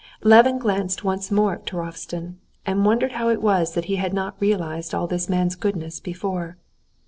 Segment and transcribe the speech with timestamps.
[0.23, 4.95] Levin glanced once more at Turovtsin, and wondered how it was he had not realized
[4.95, 6.57] all this man's goodness before.